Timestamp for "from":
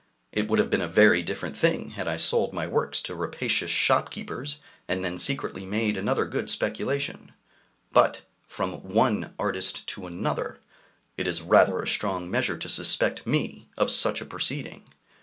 8.47-8.71